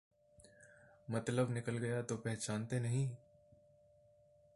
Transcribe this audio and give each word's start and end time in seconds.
ਮਤਲਬ 1.07 1.49
ਨਿਕਲ 1.49 1.79
ਗਯਾ 1.79 2.01
ਤੋਂ 2.01 2.17
ਪਹਿਚਾਨਤੇ 2.17 2.79
ਨਹੀਂ 2.79 3.07